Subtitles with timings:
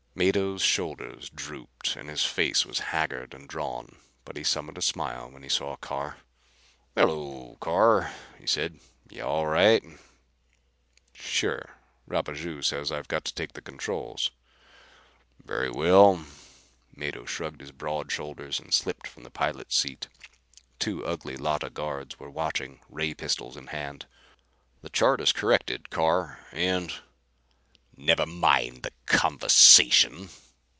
[0.13, 5.31] Mado's shoulders drooped and his face was haggard and drawn, but he summoned a smile
[5.31, 6.17] when he saw Carr.
[6.95, 8.77] "Hello, Carr," he said.
[9.09, 9.81] "You all right?"
[11.13, 11.77] "Sure.
[12.09, 14.31] Rapaju says I've got to take the controls."
[15.41, 16.25] "Very well."
[16.93, 20.09] Mado shrugged his broad shoulders and slipped from the pilot's seat.
[20.77, 24.07] Two ugly Llotta guards were watching, ray pistols in hand.
[24.81, 26.93] "The chart is corrected, Carr, and"
[28.11, 30.29] "Never mind the conversation!"